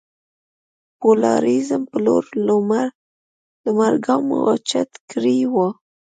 د 0.03 0.03
پلورالېزم 1.01 1.81
په 1.91 1.97
لور 2.05 2.23
لومړ 3.67 3.93
ګامونه 4.05 4.43
اوچت 4.49 4.91
کړي 5.11 5.39
وو. 5.53 5.67